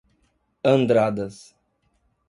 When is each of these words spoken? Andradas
Andradas 0.71 1.53